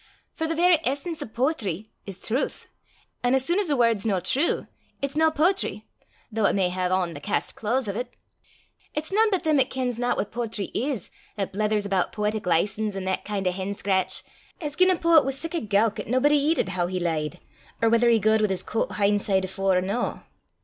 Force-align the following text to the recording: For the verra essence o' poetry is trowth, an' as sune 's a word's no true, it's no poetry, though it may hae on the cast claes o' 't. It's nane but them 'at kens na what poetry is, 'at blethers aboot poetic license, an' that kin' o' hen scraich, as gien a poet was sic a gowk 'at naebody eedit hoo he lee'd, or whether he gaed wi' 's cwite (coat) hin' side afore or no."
For 0.33 0.47
the 0.47 0.55
verra 0.55 0.79
essence 0.83 1.21
o' 1.21 1.27
poetry 1.27 1.91
is 2.07 2.17
trowth, 2.19 2.65
an' 3.23 3.35
as 3.35 3.45
sune 3.45 3.63
's 3.63 3.69
a 3.69 3.77
word's 3.77 4.03
no 4.03 4.19
true, 4.19 4.65
it's 4.99 5.15
no 5.15 5.29
poetry, 5.29 5.85
though 6.31 6.45
it 6.47 6.55
may 6.55 6.69
hae 6.69 6.87
on 6.89 7.11
the 7.13 7.19
cast 7.19 7.53
claes 7.55 7.87
o' 7.87 7.93
't. 7.93 8.09
It's 8.95 9.11
nane 9.11 9.29
but 9.29 9.43
them 9.43 9.59
'at 9.59 9.69
kens 9.69 9.99
na 9.99 10.15
what 10.15 10.31
poetry 10.31 10.71
is, 10.73 11.11
'at 11.37 11.53
blethers 11.53 11.85
aboot 11.85 12.13
poetic 12.13 12.47
license, 12.47 12.95
an' 12.95 13.03
that 13.05 13.25
kin' 13.25 13.45
o' 13.47 13.51
hen 13.51 13.75
scraich, 13.75 14.23
as 14.59 14.75
gien 14.75 14.89
a 14.89 14.97
poet 14.97 15.23
was 15.23 15.37
sic 15.37 15.53
a 15.53 15.61
gowk 15.61 15.99
'at 15.99 16.07
naebody 16.07 16.41
eedit 16.51 16.69
hoo 16.69 16.87
he 16.87 16.99
lee'd, 16.99 17.39
or 17.79 17.87
whether 17.87 18.09
he 18.09 18.17
gaed 18.17 18.41
wi' 18.41 18.51
's 18.55 18.63
cwite 18.63 18.89
(coat) 18.89 18.95
hin' 18.95 19.19
side 19.19 19.45
afore 19.45 19.77
or 19.77 19.81
no." 19.81 20.23